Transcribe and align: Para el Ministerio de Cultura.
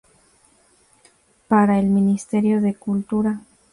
Para 1.47 1.77
el 1.77 1.85
Ministerio 1.85 2.59
de 2.59 2.73
Cultura. 2.73 3.39